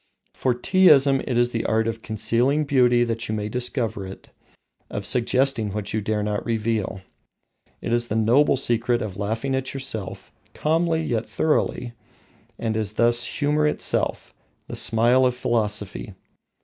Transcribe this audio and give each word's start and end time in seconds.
For 0.33 0.55
Teaism 0.55 1.21
is 1.27 1.51
the 1.51 1.63
art 1.67 1.87
of 1.87 2.01
concealing 2.01 2.63
beauty 2.63 3.03
that 3.03 3.29
you 3.29 3.35
may 3.35 3.49
discover 3.49 4.03
it, 4.07 4.31
of 4.89 5.05
suggesting 5.05 5.71
what 5.73 5.93
you 5.93 6.01
dare 6.01 6.23
not 6.23 6.43
reveal. 6.43 7.01
It 7.81 7.93
is 7.93 8.07
the 8.07 8.15
noble 8.15 8.57
secret 8.57 9.03
of 9.03 9.15
laughing 9.15 9.53
at 9.53 9.75
yourself, 9.75 10.31
calmly 10.55 11.03
yet 11.03 11.27
thoroughly, 11.27 11.93
and 12.57 12.75
is 12.75 12.93
thus 12.93 13.25
humour 13.25 13.67
itself, 13.67 14.33
the 14.67 14.75
smile 14.75 15.23
of 15.23 15.35
philosophy. 15.35 16.15